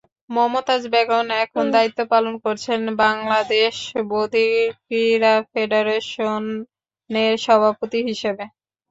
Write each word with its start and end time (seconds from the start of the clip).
মমতাজ 0.29 0.83
বেগম 0.93 1.27
এখন 1.43 1.65
দায়িত্ব 1.75 1.99
পালন 2.11 2.33
করছেন 2.45 2.81
বাংলাদেশ 3.01 3.75
বধির 4.09 4.53
ক্রীড়া 4.79 5.33
ফেডারেশনের 5.51 6.53
সভাপতি 7.45 7.99
হিসেবে। 8.09 8.43